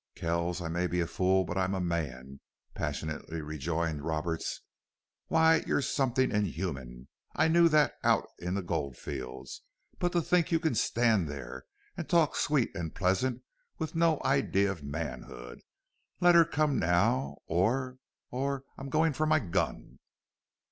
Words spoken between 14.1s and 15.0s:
idee of